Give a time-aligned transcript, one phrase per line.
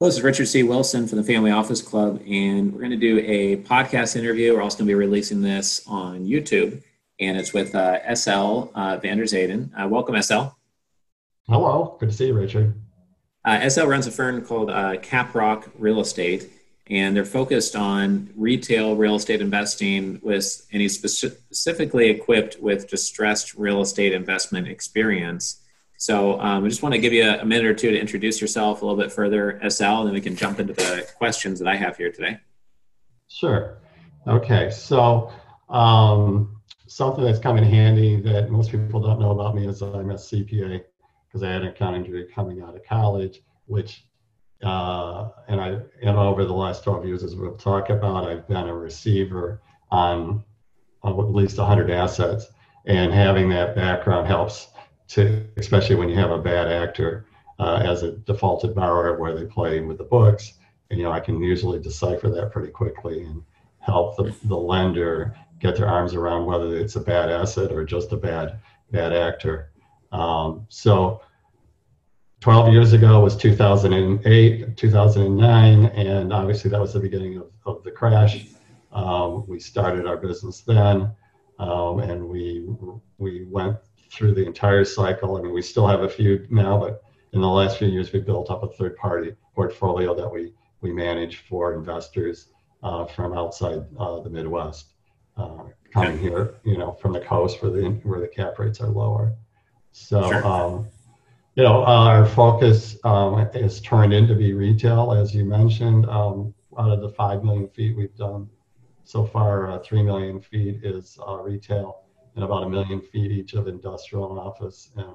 [0.00, 0.62] Hello, this is Richard C.
[0.62, 4.54] Wilson from the Family Office Club, and we're going to do a podcast interview.
[4.54, 6.80] We're also going to be releasing this on YouTube,
[7.18, 9.72] and it's with uh, SL uh, Van der Zayden.
[9.76, 10.54] Uh, welcome, SL.
[11.48, 12.80] Hello, good to see you, Richard.
[13.44, 16.48] Uh, SL runs a firm called uh, Caprock Real Estate,
[16.86, 23.54] and they're focused on retail real estate investing with, and he's specifically equipped with distressed
[23.54, 25.60] real estate investment experience.
[25.98, 28.82] So um, I just want to give you a, minute or two to introduce yourself
[28.82, 31.74] a little bit further, SL, and then we can jump into the questions that I
[31.74, 32.38] have here today.
[33.26, 33.78] Sure.
[34.28, 34.70] Okay.
[34.70, 35.32] So
[35.68, 40.10] um, something that's come in handy that most people don't know about me is I'm
[40.10, 40.84] a CPA
[41.26, 44.04] because I had an accounting degree coming out of college, which
[44.62, 48.68] uh, and I and over the last 12 years, as we'll talk about, I've been
[48.68, 50.44] a receiver on,
[51.02, 52.46] on at least 100 assets,
[52.86, 54.68] and having that background helps
[55.08, 57.26] to, especially when you have a bad actor
[57.58, 60.54] uh, as a defaulted borrower where they play with the books.
[60.90, 63.42] And, you know, I can usually decipher that pretty quickly and
[63.80, 68.12] help the, the lender get their arms around whether it's a bad asset or just
[68.12, 68.58] a bad
[68.90, 69.70] bad actor.
[70.12, 71.20] Um, so
[72.40, 77.90] 12 years ago was 2008, 2009, and obviously that was the beginning of, of the
[77.90, 78.46] crash.
[78.92, 81.10] Um, we started our business then,
[81.58, 82.66] um, and we
[83.18, 83.76] we went
[84.10, 85.36] through the entire cycle.
[85.36, 88.20] I mean, we still have a few now, but in the last few years, we
[88.20, 92.48] built up a third party portfolio that we, we manage for investors
[92.82, 94.92] uh, from outside uh, the Midwest,
[95.36, 98.88] uh, coming here, you know, from the coast where the, where the cap rates are
[98.88, 99.34] lower.
[99.92, 100.46] So, sure.
[100.46, 100.88] um,
[101.54, 106.06] you know, our focus um, is turned into be retail, as you mentioned.
[106.06, 108.48] Um, out of the 5 million feet we've done
[109.02, 112.04] so far, uh, 3 million feet is uh, retail
[112.38, 115.08] and about a million feet each of industrial and office and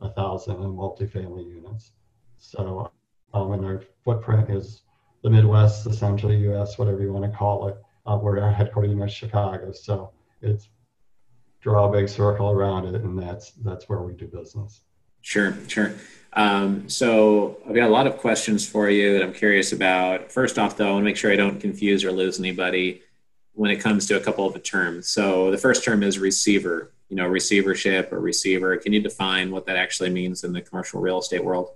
[0.00, 1.92] a thousand in multifamily units.
[2.38, 2.90] So,
[3.34, 4.80] um, and our footprint is
[5.22, 7.76] the Midwest, the Central U.S., whatever you want to call it.
[8.06, 10.70] Uh, we're headquartered in Chicago, so it's
[11.60, 14.80] draw a big circle around it, and that's that's where we do business.
[15.20, 15.92] Sure, sure.
[16.32, 20.32] Um, so I've got a lot of questions for you that I'm curious about.
[20.32, 23.02] First off, though, I want to make sure I don't confuse or lose anybody
[23.60, 25.06] when it comes to a couple of the terms.
[25.06, 28.74] So the first term is receiver, you know, receivership or receiver.
[28.78, 31.68] Can you define what that actually means in the commercial real estate world?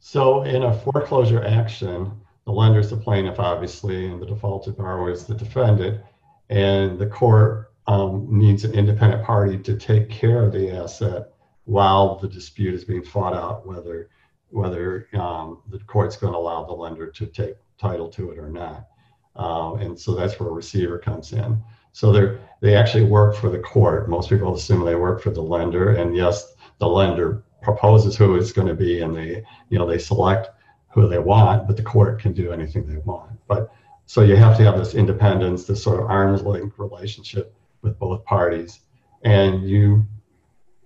[0.00, 2.10] So in a foreclosure action,
[2.44, 6.00] the lender is the plaintiff, obviously, and the defaulted borrower is the defendant.
[6.48, 11.28] And the court um, needs an independent party to take care of the asset
[11.66, 14.10] while the dispute is being fought out, whether
[14.48, 18.48] whether um, the court's going to allow the lender to take title to it or
[18.48, 18.89] not.
[19.36, 21.62] Um, and so that's where a receiver comes in.
[21.92, 24.08] So they they actually work for the court.
[24.08, 28.52] Most people assume they work for the lender, and yes, the lender proposes who it's
[28.52, 30.48] going to be, and they you know they select
[30.92, 33.30] who they want, but the court can do anything they want.
[33.46, 33.72] But
[34.06, 38.24] so you have to have this independence, this sort of arm's length relationship with both
[38.24, 38.80] parties,
[39.22, 40.06] and you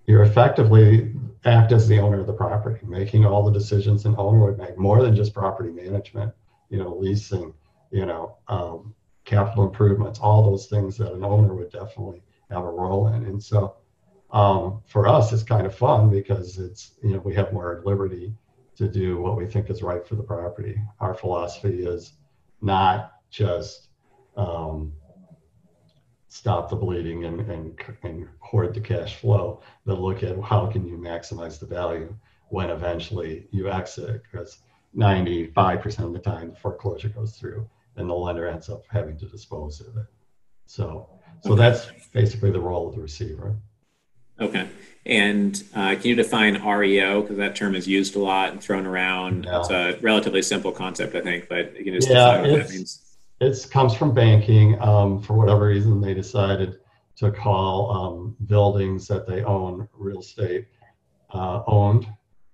[0.05, 1.13] you effectively
[1.45, 4.77] act as the owner of the property, making all the decisions an owner would make,
[4.77, 6.33] more than just property management,
[6.69, 7.53] you know, leasing
[7.91, 8.93] you know, um,
[9.25, 13.25] capital improvements, all those things that an owner would definitely have a role in.
[13.25, 13.75] And so
[14.31, 18.33] um, for us, it's kind of fun because it's, you know, we have more liberty
[18.77, 20.79] to do what we think is right for the property.
[20.99, 22.13] Our philosophy is
[22.61, 23.87] not just
[24.37, 24.93] um,
[26.27, 30.85] stop the bleeding and, and, and hoard the cash flow, but look at how can
[30.85, 32.13] you maximize the value
[32.49, 34.59] when eventually you exit because
[34.95, 37.67] 95% of the time the foreclosure goes through
[37.97, 40.05] and the lender ends up having to dispose of it.
[40.65, 41.09] So,
[41.41, 41.61] so okay.
[41.61, 43.55] that's basically the role of the receiver.
[44.39, 44.67] Okay.
[45.05, 47.21] And uh, can you define REO?
[47.21, 49.45] Because that term is used a lot and thrown around.
[49.45, 49.59] Yeah.
[49.59, 52.69] It's a relatively simple concept, I think, but you can just yeah, define what that
[52.69, 53.01] means.
[53.39, 54.81] It comes from banking.
[54.81, 56.79] Um, for whatever reason, they decided
[57.17, 60.67] to call um, buildings that they own real estate
[61.33, 62.07] uh, owned.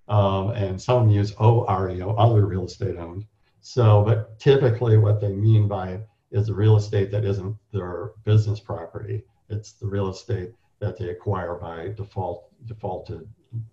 [0.08, 3.26] Um, and some use OREO, other real estate owned.
[3.61, 8.11] So, but typically what they mean by it is the real estate that isn't their
[8.25, 9.23] business property.
[9.49, 13.28] It's the real estate that they acquire by default, defaulted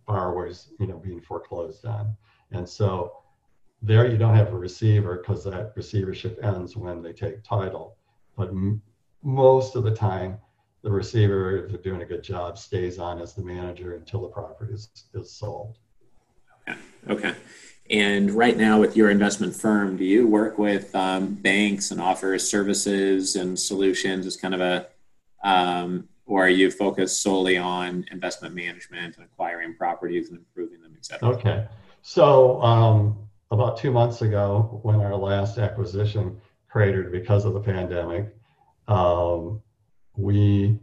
[0.06, 2.14] borrowers, you know, being foreclosed on.
[2.50, 3.12] And so
[3.81, 7.96] there you don't have a receiver because that receivership ends when they take title.
[8.37, 8.82] But m-
[9.23, 10.38] most of the time,
[10.82, 14.29] the receiver, if they're doing a good job, stays on as the manager until the
[14.29, 15.79] property is, is sold.
[16.69, 16.79] Okay.
[17.08, 17.35] Okay.
[17.90, 22.38] And right now, with your investment firm, do you work with um, banks and offer
[22.38, 24.87] services and solutions as kind of a,
[25.43, 30.93] um, or are you focused solely on investment management and acquiring properties and improving them,
[30.96, 31.29] et cetera?
[31.31, 31.67] Okay.
[32.02, 33.17] So um,
[33.50, 36.38] about two months ago, when our last acquisition
[36.69, 38.35] cratered because of the pandemic,
[38.87, 39.62] um,
[40.17, 40.79] we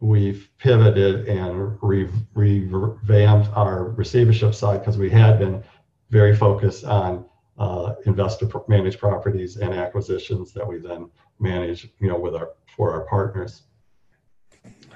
[0.00, 5.62] we've pivoted and re- revamped our receivership side because we had been
[6.10, 7.24] very focused on
[7.58, 11.10] uh, investor managed properties and acquisitions that we then
[11.40, 13.62] manage, you know, with our for our partners.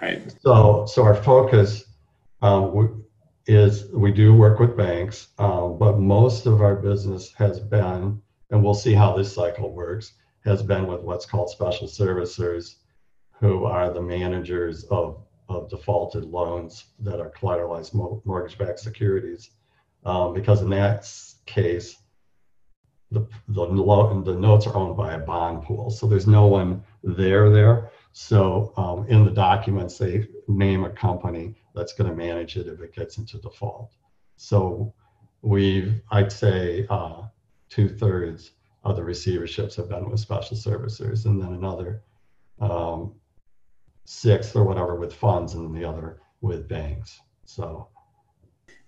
[0.01, 0.35] Right.
[0.41, 1.85] So, so our focus
[2.41, 3.05] um,
[3.47, 8.21] is we do work with banks, um, but most of our business has been,
[8.51, 10.13] and we'll see how this cycle works,
[10.45, 12.77] has been with what's called special servicers,
[13.33, 17.95] who are the managers of, of defaulted loans that are collateralized
[18.25, 19.51] mortgage-backed securities.
[20.05, 21.11] Um, because in that
[21.47, 21.97] case,
[23.11, 25.91] the, the, the notes are owned by a bond pool.
[25.91, 27.91] So there's no one there there.
[28.13, 32.81] So um, in the documents, they name a company that's going to manage it if
[32.81, 33.93] it gets into default.
[34.37, 34.95] So
[35.43, 37.23] we've, I'd say, uh,
[37.69, 38.53] two thirds
[38.85, 42.03] of the receiverships have been with special servicers, and then another
[42.61, 43.15] um,
[44.05, 47.21] sixth or whatever with funds, and then the other with banks.
[47.45, 47.89] So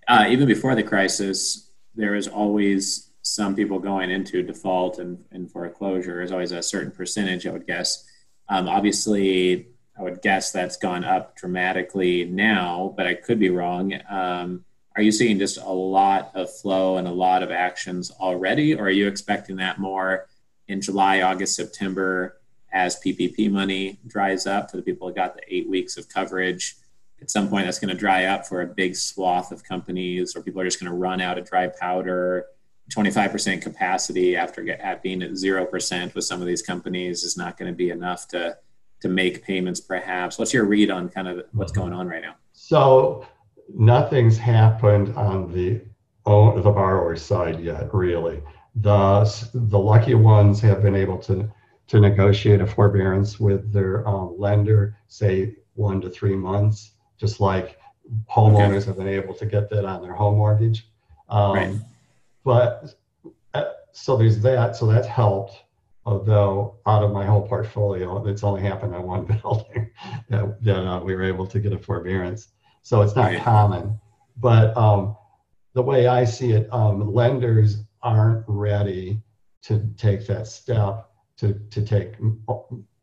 [0.07, 5.51] uh, even before the crisis, there was always some people going into default and, and
[5.51, 6.15] foreclosure.
[6.15, 8.05] There's always a certain percentage, I would guess.
[8.49, 9.67] Um, obviously,
[9.97, 13.93] I would guess that's gone up dramatically now, but I could be wrong.
[14.09, 14.65] Um,
[14.95, 18.85] are you seeing just a lot of flow and a lot of actions already, or
[18.85, 20.27] are you expecting that more
[20.67, 22.37] in July, August, September
[22.71, 26.75] as PPP money dries up for the people who got the eight weeks of coverage?
[27.25, 30.43] At some point, that's going to dry up for a big swath of companies, or
[30.43, 32.45] people are just going to run out of dry powder.
[32.95, 37.71] 25% capacity after at being at 0% with some of these companies is not going
[37.71, 38.55] to be enough to
[39.01, 40.37] to make payments perhaps.
[40.37, 42.35] What's your read on kind of what's going on right now?
[42.53, 43.25] So
[43.73, 45.81] nothing's happened on the
[46.25, 48.43] the borrower side yet really.
[48.75, 51.51] The the lucky ones have been able to
[51.87, 57.79] to negotiate a forbearance with their um, lender say one to three months just like
[58.29, 58.85] homeowners okay.
[58.85, 60.87] have been able to get that on their home mortgage
[61.29, 61.75] um, right
[62.45, 62.95] but
[63.55, 64.75] uh, so there's that.
[64.75, 65.63] So that's helped.
[66.05, 69.89] Although out of my whole portfolio, it's only happened on one building
[70.29, 72.49] that, that uh, we were able to get a forbearance.
[72.83, 73.41] So it's not right.
[73.41, 73.99] common.
[74.37, 75.17] But um,
[75.73, 79.19] the way I see it, um, lenders aren't ready
[79.63, 82.15] to take that step to, to take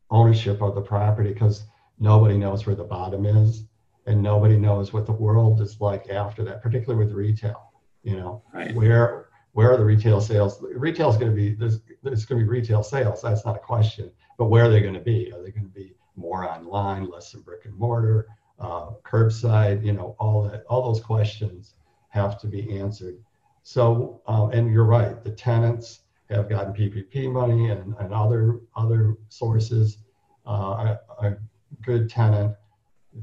[0.09, 1.65] ownership of the property because
[1.99, 3.65] nobody knows where the bottom is
[4.05, 7.71] and nobody knows what the world is like after that, particularly with retail.
[8.03, 8.75] You know, right.
[8.75, 10.61] where where are the retail sales?
[10.61, 13.21] Retail is going to be there's, there's going to be retail sales.
[13.21, 14.11] That's not a question.
[14.37, 15.31] But where are they going to be?
[15.31, 18.27] Are they going to be more online, less in brick and mortar,
[18.59, 19.85] uh, curbside?
[19.85, 21.75] You know, all that all those questions
[22.09, 23.17] have to be answered.
[23.63, 25.23] So, uh, and you're right.
[25.23, 29.99] The tenants have gotten PPP money and, and other other sources.
[30.45, 31.37] Uh, a, a
[31.81, 32.53] good tenant,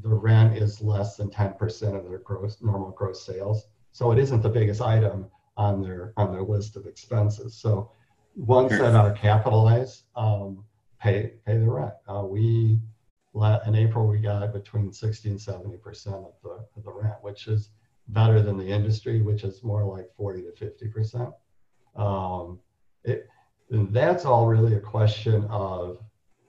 [0.02, 3.66] the rent is less than 10% of their gross normal gross sales.
[3.92, 5.26] So it isn't the biggest item
[5.56, 7.54] on their on their list of expenses.
[7.54, 7.90] So
[8.37, 10.64] ones that are capitalized um,
[11.00, 11.94] pay pay the rent.
[12.08, 12.78] Uh, we
[13.66, 17.48] in April we got between 60 and 70 percent of the of the rent, which
[17.48, 17.70] is
[18.08, 21.31] better than the industry, which is more like 40 to 50 percent.
[21.96, 22.60] Um,
[23.04, 23.28] it,
[23.70, 25.98] and that's all really a question of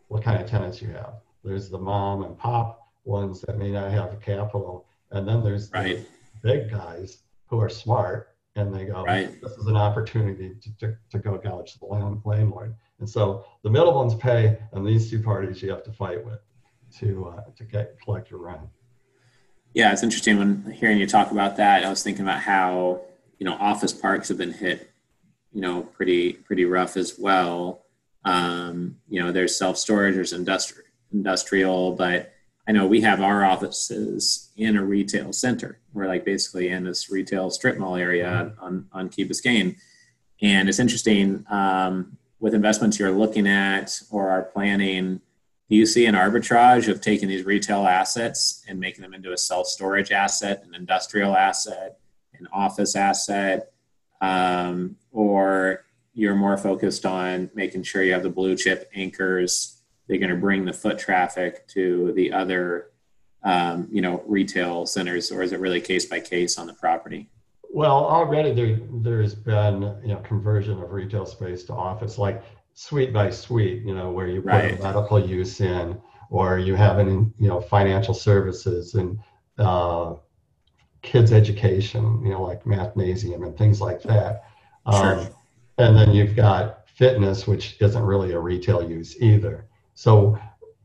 [0.07, 1.15] what kind of tenants you have.
[1.43, 5.97] There's the mom and pop ones that may not have capital, and then there's right.
[5.97, 9.41] the big guys who are smart and they go, right.
[9.41, 12.75] this is an opportunity to, to, to go gouge the land, landlord.
[12.99, 16.39] And so the middle ones pay, and these two parties you have to fight with
[16.99, 18.61] to uh, to get collect your rent.
[19.73, 21.85] Yeah, it's interesting when hearing you talk about that.
[21.85, 23.01] I was thinking about how
[23.39, 24.91] you know office parks have been hit,
[25.51, 27.85] you know, pretty pretty rough as well.
[28.23, 32.33] Um, you know, there's self storage, there's industrial, industrial, but
[32.71, 35.81] I know we have our offices in a retail center.
[35.91, 38.63] We're like basically in this retail strip mall area mm-hmm.
[38.63, 39.75] on, on Key Biscayne.
[40.41, 45.19] And it's interesting um, with investments you're looking at or are planning,
[45.69, 49.37] do you see an arbitrage of taking these retail assets and making them into a
[49.37, 51.99] self storage asset, an industrial asset,
[52.39, 53.73] an office asset?
[54.21, 59.80] Um, or you're more focused on making sure you have the blue chip anchors
[60.11, 62.91] they're going to bring the foot traffic to the other
[63.43, 67.29] um, you know retail centers or is it really case by case on the property
[67.73, 73.13] well already there there's been you know conversion of retail space to office like suite
[73.13, 74.79] by suite you know where you put right.
[74.79, 75.97] a medical use in
[76.29, 79.17] or you have an you know financial services and
[79.57, 80.13] uh,
[81.01, 84.43] kids education you know like mathnasium and things like that
[84.85, 85.29] Um, sure.
[85.77, 89.65] And then you've got fitness, which isn't really a retail use either.
[89.93, 90.37] So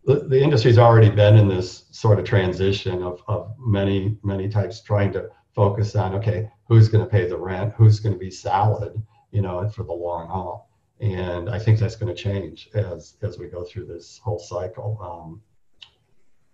[0.04, 4.80] the, the industry's already been in this sort of transition of, of many, many types
[4.80, 8.30] trying to focus on, okay, who's going to pay the rent, who's going to be
[8.30, 10.70] solid, you know, for the long haul.
[11.00, 14.98] And I think that's going to change as, as we go through this whole cycle.
[15.00, 15.42] Um,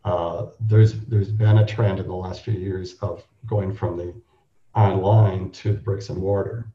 [0.05, 4.13] uh, there's there's been a trend in the last few years of going from the
[4.75, 6.67] online to the bricks and mortar,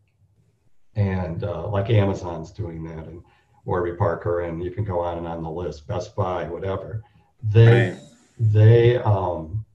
[0.95, 3.21] and uh, like Amazon's doing that, and
[3.67, 7.03] Warby Parker, and you can go on and on the list, Best Buy, whatever.
[7.43, 7.99] They right.
[8.39, 9.65] they um,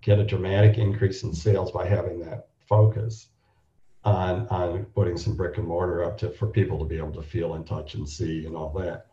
[0.00, 3.28] get a dramatic increase in sales by having that focus
[4.04, 7.22] on on putting some brick and mortar up to for people to be able to
[7.22, 9.06] feel and touch and see and all that.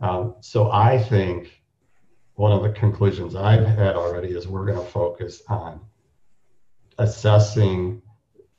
[0.00, 1.62] Um, so I think
[2.36, 5.78] one of the conclusions I've had already is we're going to focus on
[6.98, 8.00] assessing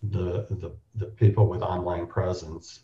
[0.03, 2.81] the, the, the people with online presence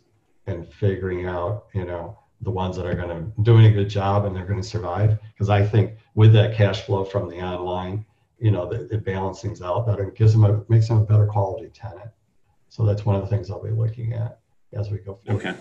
[0.50, 4.26] and figuring out, you know, the ones that are going to doing a good job
[4.26, 5.18] and they're going to survive.
[5.34, 8.06] Because I think with that cash flow from the online,
[8.40, 11.26] you know, it, it balances out better and gives them a makes them a better
[11.26, 12.12] quality tenant.
[12.70, 14.40] So that's one of the things I'll be looking at
[14.74, 15.46] as we go forward.
[15.46, 15.58] Okay.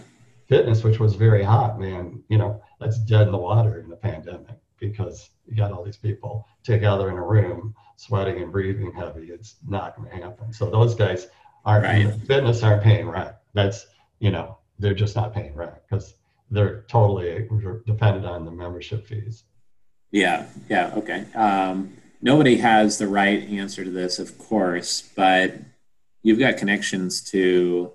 [0.48, 3.96] Fitness, which was very hot, man, you know, that's dead in the water in the
[3.96, 9.30] pandemic because you got all these people together in a room sweating and breathing heavy.
[9.30, 10.52] It's not going to happen.
[10.52, 11.26] So those guys
[11.64, 12.14] aren't right.
[12.26, 13.34] fitness aren't paying rent.
[13.54, 13.86] That's
[14.20, 16.14] you know they're just not paying rent because
[16.50, 17.46] they're totally
[17.86, 19.44] dependent on the membership fees.
[20.10, 20.46] Yeah.
[20.68, 20.92] Yeah.
[20.96, 21.26] Okay.
[21.34, 25.54] Um, nobody has the right answer to this, of course, but
[26.22, 27.92] you've got connections to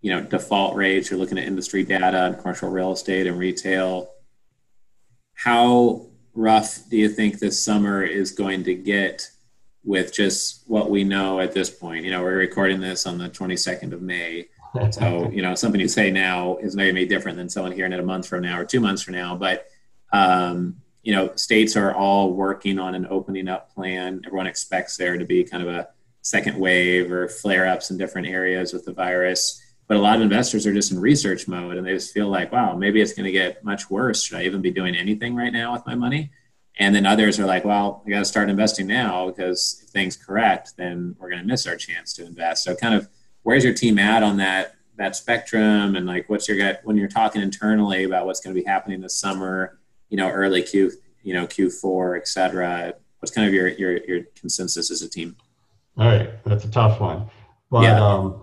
[0.00, 1.10] you know default rates.
[1.10, 4.10] You're looking at industry data and commercial real estate and retail.
[5.34, 9.30] How rough do you think this summer is going to get
[9.84, 12.04] with just what we know at this point?
[12.04, 14.48] You know, we're recording this on the 22nd of May.
[14.90, 17.72] So, you know, something you say now is not going to be different than someone
[17.72, 19.34] hearing it a month from now or two months from now.
[19.34, 19.66] But,
[20.12, 24.22] um, you know, states are all working on an opening up plan.
[24.24, 25.88] Everyone expects there to be kind of a
[26.22, 29.62] second wave or flare ups in different areas with the virus.
[29.88, 32.52] But a lot of investors are just in research mode and they just feel like,
[32.52, 34.22] wow, maybe it's going to get much worse.
[34.22, 36.30] Should I even be doing anything right now with my money?
[36.78, 40.16] And then others are like, well, I got to start investing now because if things
[40.16, 42.64] correct, then we're going to miss our chance to invest.
[42.64, 43.08] So, kind of,
[43.42, 45.96] where's your team at on that that spectrum?
[45.96, 49.00] And like, what's your gut when you're talking internally about what's going to be happening
[49.00, 49.78] this summer?
[50.08, 50.92] You know, early Q,
[51.22, 52.94] you know, Q4, et cetera.
[53.18, 55.36] What's kind of your your your consensus as a team?
[55.96, 57.28] All right, that's a tough one,
[57.70, 58.02] but yeah.
[58.02, 58.42] um,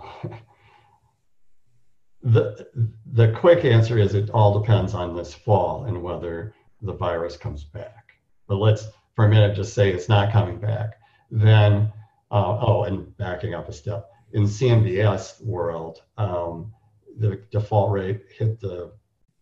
[2.23, 2.67] the
[3.13, 7.63] the quick answer is it all depends on this fall and whether the virus comes
[7.63, 8.13] back.
[8.47, 10.99] But let's for a minute just say it's not coming back.
[11.31, 11.91] Then
[12.31, 16.73] uh, oh, and backing up a step in CMBS world, um,
[17.19, 18.91] the default rate hit the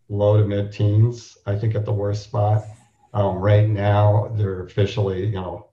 [0.09, 1.37] low to mid teens.
[1.45, 2.63] I think at the worst spot.
[3.13, 5.67] Um, right now, they're officially you know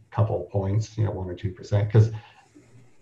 [0.00, 2.10] a couple points, you know one or two percent, because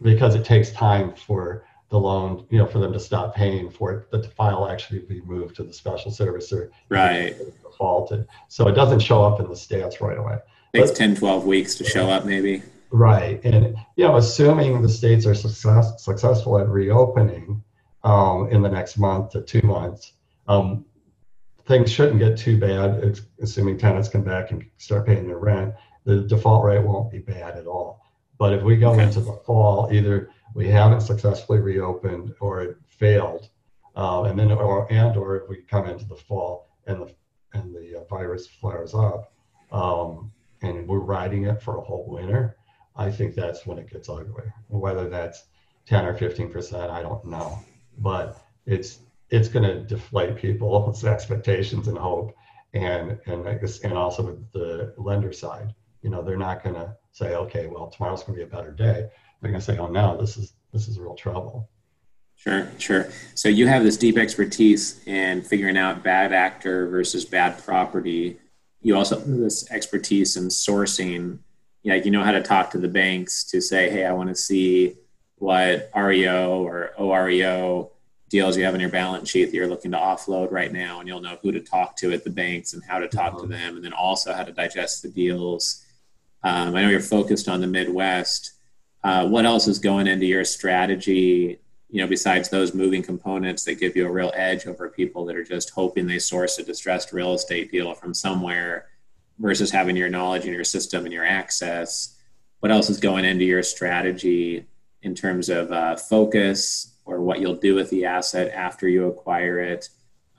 [0.02, 3.92] because it takes time for the loan, you know, for them to stop paying for
[3.92, 6.70] it, the file actually be moved to the special servicer.
[6.88, 7.36] Right.
[7.64, 8.28] Defaulted.
[8.48, 10.38] So it doesn't show up in the stats right away.
[10.72, 12.62] It takes but, 10, 12 weeks to show up maybe.
[12.92, 13.42] Right.
[13.44, 17.62] And, you know, assuming the states are success, successful at reopening
[18.02, 20.14] um, in the next month to two months,
[20.48, 20.84] um,
[21.66, 25.74] things shouldn't get too bad, assuming tenants come back and start paying their rent.
[26.04, 28.00] The default rate won't be bad at all.
[28.38, 29.04] But if we go okay.
[29.04, 33.50] into the fall, either we haven't successfully reopened or it failed,
[33.96, 37.14] uh, and then or and or if we come into the fall and the
[37.52, 39.32] and the uh, virus flares up,
[39.72, 40.32] um,
[40.62, 42.56] and we're riding it for a whole winter,
[43.00, 44.44] I think that's when it gets ugly.
[44.68, 45.44] Whether that's
[45.86, 47.58] 10 or 15 percent, I don't know,
[47.98, 48.98] but it's
[49.30, 52.36] it's going to deflate people's expectations and hope,
[52.74, 55.74] and and I guess, and also the lender side.
[56.02, 58.72] You know, they're not going to say, okay, well, tomorrow's going to be a better
[58.72, 61.68] day they're going to say, "Oh no, this is this is real trouble."
[62.36, 63.08] Sure, sure.
[63.34, 68.38] So you have this deep expertise in figuring out bad actor versus bad property.
[68.80, 71.38] You also have this expertise in sourcing.
[71.82, 74.34] Yeah, you know how to talk to the banks to say, "Hey, I want to
[74.34, 74.96] see
[75.36, 77.90] what REO or OREO
[78.28, 81.08] deals you have on your balance sheet that you're looking to offload right now, and
[81.08, 83.42] you'll know who to talk to at the banks and how to talk mm-hmm.
[83.42, 85.84] to them, and then also how to digest the deals."
[86.42, 88.52] Um, I know you're focused on the Midwest
[89.02, 91.58] uh, what else is going into your strategy
[91.88, 95.36] you know besides those moving components that give you a real edge over people that
[95.36, 98.88] are just hoping they source a distressed real estate deal from somewhere
[99.40, 102.16] versus having your knowledge and your system and your access
[102.60, 104.66] what else is going into your strategy
[105.02, 109.58] in terms of uh, focus or what you'll do with the asset after you acquire
[109.58, 109.88] it,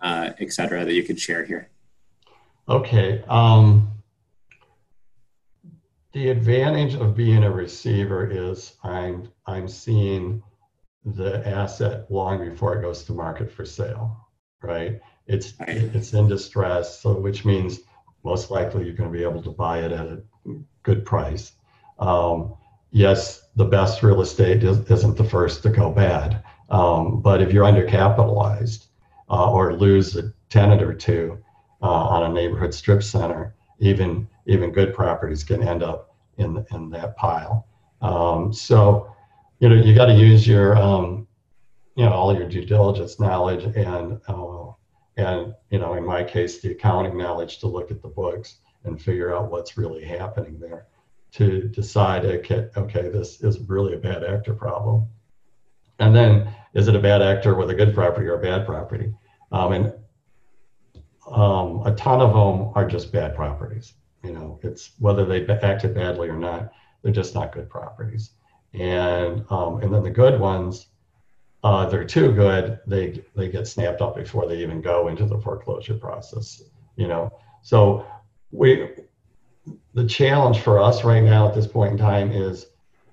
[0.01, 1.69] uh, et cetera, that you could share here?
[2.69, 3.23] Okay.
[3.27, 3.89] Um,
[6.13, 10.43] the advantage of being a receiver is I'm I'm seeing
[11.03, 14.27] the asset long before it goes to market for sale,
[14.61, 14.99] right?
[15.25, 15.69] It's right.
[15.69, 17.79] it's in distress, so which means
[18.23, 20.21] most likely you're going to be able to buy it at a
[20.83, 21.53] good price.
[21.99, 22.55] Um,
[22.91, 27.51] yes, the best real estate is, not the first to go bad, um, but if
[27.51, 28.87] you're undercapitalized
[29.29, 31.37] uh, or lose a tenant or two
[31.81, 36.89] uh, on a neighborhood strip center, even even good properties can end up in in
[36.91, 37.67] that pile.
[38.01, 39.13] Um, so,
[39.59, 41.27] you know, you got to use your um,
[41.95, 44.60] you know all your due diligence knowledge and uh,
[45.17, 49.01] and you know in my case the accounting knowledge to look at the books and
[49.01, 50.87] figure out what's really happening there
[51.31, 55.07] to decide okay, okay this is really a bad actor problem.
[55.99, 59.13] And then is it a bad actor with a good property or a bad property?
[59.51, 59.93] Um, and
[61.29, 63.93] um, a ton of them are just bad properties.
[64.23, 68.31] You know it's whether they acted badly or not they're just not good properties.
[68.73, 70.87] And um, and then the good ones
[71.63, 75.39] uh, they're too good, they they get snapped up before they even go into the
[75.39, 76.63] foreclosure process.
[76.95, 78.05] You know, so
[78.51, 78.89] we
[79.93, 82.67] the challenge for us right now at this point in time is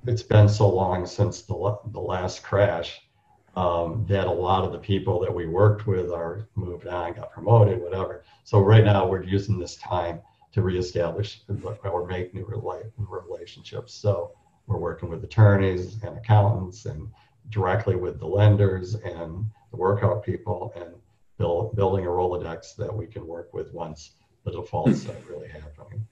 [0.07, 3.00] it's been so long since the the last crash
[3.57, 7.33] um, that a lot of the people that we worked with are moved on, got
[7.33, 8.23] promoted, whatever.
[8.45, 10.21] So right now we're using this time
[10.52, 11.43] to reestablish
[11.85, 12.47] or make new
[12.97, 13.95] relationships.
[13.95, 14.33] So
[14.69, 17.09] we're working with attorneys and accountants and
[17.50, 20.95] directly with the lenders and the workout people and
[21.38, 24.12] build, building a Rolodex that we can work with once
[24.45, 25.09] the defaults hmm.
[25.09, 26.07] start really happening.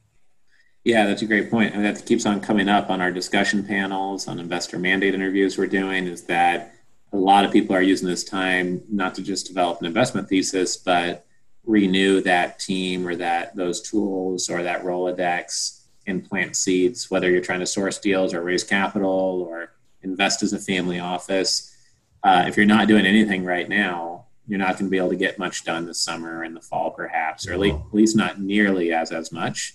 [0.84, 1.74] Yeah, that's a great point.
[1.74, 5.66] And that keeps on coming up on our discussion panels, on investor mandate interviews we're
[5.66, 6.76] doing, is that
[7.12, 10.76] a lot of people are using this time not to just develop an investment thesis,
[10.76, 11.26] but
[11.64, 17.40] renew that team or that those tools or that Rolodex and plant seeds, whether you're
[17.40, 19.72] trying to source deals or raise capital or
[20.06, 21.74] invest as a family office.
[22.22, 25.16] Uh, if you're not doing anything right now, you're not going to be able to
[25.16, 28.40] get much done this summer and the fall, perhaps, or at least, at least not
[28.40, 29.74] nearly as as much.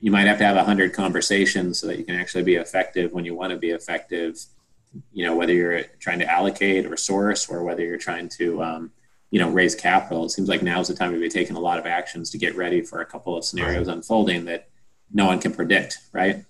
[0.00, 3.12] You might have to have a hundred conversations so that you can actually be effective
[3.12, 4.38] when you want to be effective.
[5.12, 8.90] You know, whether you're trying to allocate or source, or whether you're trying to, um,
[9.30, 10.24] you know, raise capital.
[10.24, 12.56] It seems like now's the time to be taking a lot of actions to get
[12.56, 13.96] ready for a couple of scenarios right.
[13.96, 14.68] unfolding that
[15.12, 16.44] no one can predict, right?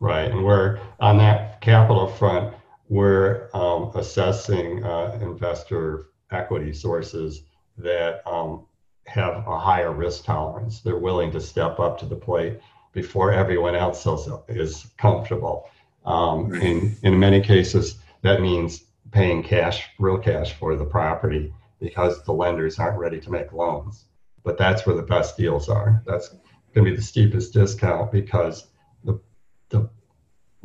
[0.00, 2.54] Right, and we're on that capital front.
[2.88, 7.42] We're um, assessing uh, investor equity sources
[7.78, 8.66] that um,
[9.06, 10.80] have a higher risk tolerance.
[10.80, 12.60] They're willing to step up to the plate
[12.92, 14.06] before everyone else
[14.48, 15.68] is comfortable.
[16.04, 22.22] Um, in in many cases, that means paying cash, real cash, for the property because
[22.24, 24.04] the lenders aren't ready to make loans.
[24.44, 26.02] But that's where the best deals are.
[26.06, 26.28] That's
[26.74, 28.68] going to be the steepest discount because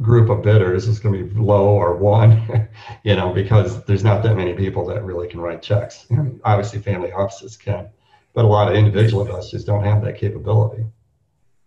[0.02, 2.68] group of bidders is going to be low or one,
[3.04, 6.06] you know, because there's not that many people that really can write checks.
[6.12, 7.90] I mean, obviously, family offices can,
[8.34, 10.86] but a lot of individual investors don't have that capability.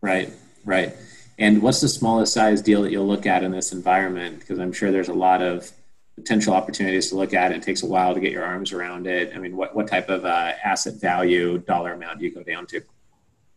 [0.00, 0.32] Right,
[0.64, 0.94] right.
[1.38, 4.40] And what's the smallest size deal that you'll look at in this environment?
[4.40, 5.70] Because I'm sure there's a lot of
[6.14, 7.52] potential opportunities to look at.
[7.52, 9.32] It takes a while to get your arms around it.
[9.34, 12.66] I mean, what, what type of uh, asset value dollar amount do you go down
[12.66, 12.82] to?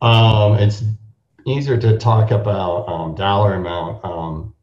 [0.02, 0.84] Um, it's
[1.46, 4.04] easier to talk about um, dollar amount.
[4.04, 4.54] Um,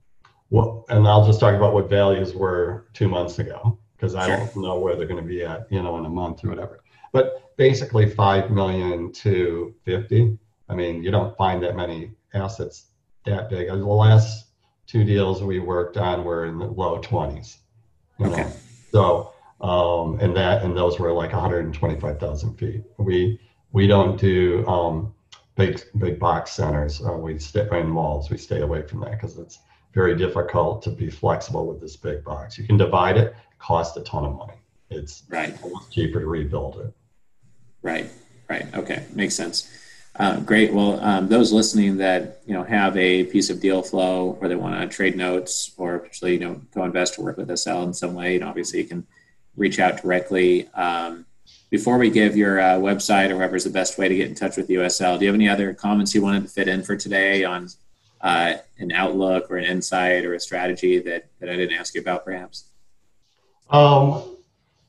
[0.49, 4.37] what, and I'll just talk about what values were two months ago because I sure.
[4.37, 6.83] don't know where they're going to be at, you know, in a month or whatever.
[7.13, 10.39] But basically, five million to fifty.
[10.69, 12.87] I mean, you don't find that many assets
[13.25, 13.69] that big.
[13.69, 14.47] The last
[14.87, 17.59] two deals we worked on were in the low twenties.
[18.21, 18.43] Okay.
[18.43, 18.53] Know?
[18.93, 22.85] So, um, and that and those were like 125,000 feet.
[22.99, 23.41] We
[23.73, 25.15] we don't do um,
[25.57, 27.05] big big box centers.
[27.05, 28.31] Uh, we stay in malls.
[28.31, 29.59] We stay away from that because it's
[29.95, 32.59] very difficult to be flexible with this big box.
[32.59, 34.55] You can divide it, cost a ton of money.
[34.91, 35.57] It's right.
[35.91, 36.93] cheaper to rebuild it.
[37.83, 38.11] Right.
[38.49, 38.67] Right.
[38.75, 39.07] Okay.
[39.15, 39.71] Makes sense.
[40.17, 40.73] Uh, great.
[40.73, 44.55] Well, um, those listening that you know have a piece of deal flow, or they
[44.55, 48.15] want to trade notes, or potentially you know co-invest or work with SL in some
[48.15, 49.07] way, and obviously you can
[49.57, 50.69] reach out directly.
[50.69, 51.27] Um,
[51.69, 54.37] before we give your uh, website or whatever is the best way to get in
[54.37, 56.95] touch with USL, do you have any other comments you wanted to fit in for
[56.95, 57.69] today on
[58.25, 62.01] uh, an outlook or an insight or a strategy that, that I didn't ask you
[62.01, 62.65] about, perhaps?
[63.71, 64.37] Um,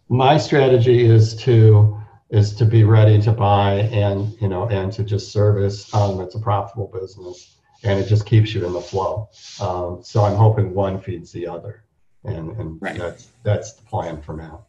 [0.09, 1.99] my strategy is to
[2.31, 5.93] is to be ready to buy and you know and to just service.
[5.93, 9.29] Um, it's a profitable business and it just keeps you in the flow.
[9.59, 11.83] Um, so I'm hoping one feeds the other.
[12.23, 12.97] and and Right.
[12.97, 14.65] that's that's the plan for now.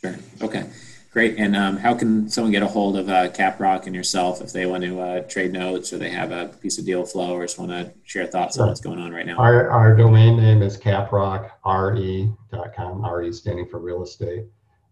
[0.00, 0.14] Sure.
[0.42, 0.64] Okay.
[1.10, 1.38] Great.
[1.38, 4.66] And um, how can someone get a hold of uh, Caprock and yourself if they
[4.66, 7.58] want to uh, trade notes or they have a piece of deal flow or just
[7.58, 9.38] want to share thoughts on what's going on right now?
[9.38, 13.06] Our our domain name is caprockre.com.
[13.06, 14.44] RE standing for real estate,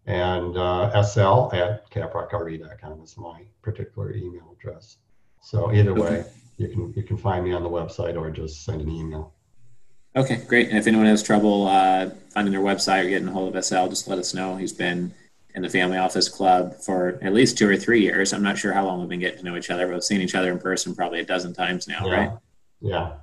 [0.07, 4.97] and uh, SL at caprockre.com is my particular email address.
[5.41, 6.25] So either way,
[6.57, 9.33] you can you can find me on the website or just send an email.
[10.15, 10.69] Okay, great.
[10.69, 13.85] And if anyone has trouble uh, finding their website or getting a hold of SL,
[13.87, 14.55] just let us know.
[14.55, 15.13] He's been
[15.55, 18.33] in the Family Office Club for at least two or three years.
[18.33, 20.21] I'm not sure how long we've been getting to know each other, but we've seen
[20.21, 22.13] each other in person probably a dozen times now, yeah.
[22.13, 22.31] right?
[22.81, 23.13] Yeah.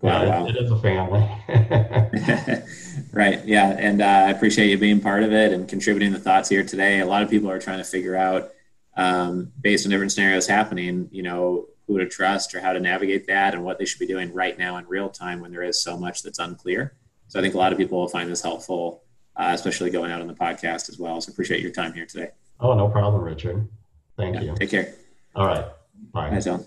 [0.00, 0.46] Wow, yeah, wow.
[0.46, 1.28] It, is a family.
[3.12, 3.44] right.
[3.44, 3.70] Yeah.
[3.70, 7.00] And uh, I appreciate you being part of it and contributing the thoughts here today.
[7.00, 8.52] A lot of people are trying to figure out,
[8.96, 13.26] um, based on different scenarios happening, you know, who to trust or how to navigate
[13.26, 15.82] that and what they should be doing right now in real time when there is
[15.82, 16.94] so much that's unclear.
[17.28, 19.02] So I think a lot of people will find this helpful,
[19.38, 21.20] uh, especially going out on the podcast as well.
[21.20, 22.30] So appreciate your time here today.
[22.60, 23.68] oh, no problem, Richard.
[24.16, 24.54] Thank Yeah, you.
[24.56, 24.94] Take care.
[25.34, 25.64] All right.
[26.12, 26.30] Bye.
[26.30, 26.66] Bye, Zell.